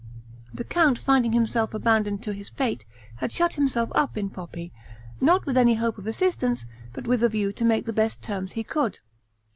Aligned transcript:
The 0.51 0.63
count 0.63 0.97
finding 0.97 1.33
himself 1.33 1.75
abandoned 1.75 2.23
to 2.23 2.33
his 2.33 2.49
fate, 2.49 2.85
had 3.17 3.31
shut 3.31 3.53
himself 3.53 3.91
up 3.93 4.17
in 4.17 4.31
Poppi, 4.31 4.73
not 5.19 5.45
with 5.45 5.55
any 5.57 5.75
hope 5.75 5.99
of 5.99 6.07
assistance, 6.07 6.65
but 6.91 7.05
with 7.05 7.21
a 7.21 7.29
view 7.29 7.51
to 7.53 7.63
make 7.63 7.85
the 7.85 7.93
best 7.93 8.23
terms 8.23 8.53
he 8.53 8.63
could. 8.63 8.97